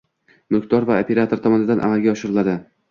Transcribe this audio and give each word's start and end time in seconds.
mulkdor 0.55 0.87
va 0.91 0.97
operator 1.03 1.45
tomonidan 1.45 1.87
amalga 1.91 2.17
oshiriladi. 2.19 2.63